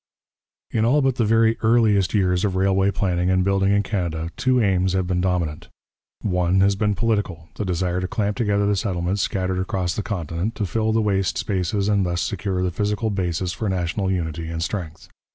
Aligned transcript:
In 0.71 0.83
all 0.83 1.03
but 1.03 1.17
the 1.17 1.25
very 1.25 1.59
earliest 1.61 2.15
years 2.15 2.43
of 2.43 2.55
railway 2.55 2.89
planning 2.89 3.29
and 3.29 3.43
building 3.43 3.69
in 3.71 3.83
Canada, 3.83 4.31
two 4.35 4.59
aims 4.59 4.93
have 4.93 5.05
been 5.05 5.21
dominant. 5.21 5.67
One 6.23 6.59
has 6.61 6.75
been 6.75 6.95
political, 6.95 7.49
the 7.53 7.65
desire 7.65 8.01
to 8.01 8.07
clamp 8.07 8.35
together 8.35 8.65
the 8.65 8.75
settlements 8.75 9.21
scattered 9.21 9.59
across 9.59 9.95
the 9.95 10.01
continent, 10.01 10.55
to 10.55 10.65
fill 10.65 10.91
the 10.91 11.03
waste 11.03 11.37
spaces 11.37 11.87
and 11.87 12.03
thus 12.03 12.23
secure 12.23 12.63
the 12.63 12.71
physical 12.71 13.11
basis 13.11 13.53
for 13.53 13.69
national 13.69 14.09
unity 14.11 14.47
and 14.49 14.63
strength. 14.63 15.07